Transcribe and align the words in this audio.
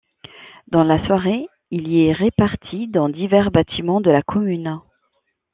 Dans 0.71 0.83
la 0.83 0.97
soirée, 1.05 1.47
il 1.69 1.87
y 1.87 2.07
est 2.07 2.11
réparti 2.11 2.87
dans 2.87 3.07
divers 3.07 3.51
bâtiments 3.51 4.01
de 4.01 4.09
la 4.09 4.23
commune. 4.23 4.79